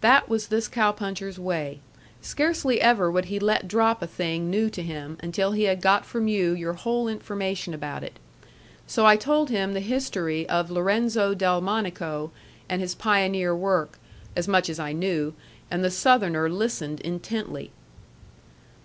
That 0.00 0.28
was 0.28 0.48
this 0.48 0.66
cow 0.66 0.90
puncher's 0.90 1.38
way. 1.38 1.78
Scarcely 2.20 2.80
ever 2.80 3.08
would 3.08 3.26
he 3.26 3.38
let 3.38 3.68
drop 3.68 4.02
a 4.02 4.06
thing 4.08 4.50
new 4.50 4.68
to 4.70 4.82
him 4.82 5.16
until 5.22 5.52
he 5.52 5.62
had 5.62 5.80
got 5.80 6.04
from 6.04 6.26
you 6.26 6.54
your 6.54 6.72
whole 6.72 7.06
information 7.06 7.72
about 7.72 8.02
it. 8.02 8.18
So 8.88 9.06
I 9.06 9.14
told 9.14 9.50
him 9.50 9.72
the 9.72 9.78
history 9.78 10.48
of 10.48 10.72
Lorenzo 10.72 11.34
Delmonico 11.36 12.32
and 12.68 12.82
his 12.82 12.96
pioneer 12.96 13.54
work, 13.54 13.96
as 14.34 14.48
much 14.48 14.68
as 14.68 14.80
I 14.80 14.90
knew, 14.92 15.34
and 15.70 15.84
the 15.84 15.88
Southerner 15.92 16.50
listened 16.50 16.98
intently. 17.02 17.70